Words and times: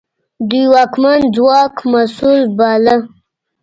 دوی 0.49 0.63
واکمن 0.73 1.19
ځواک 1.35 1.75
مسوول 1.91 2.41
باله. 2.57 2.95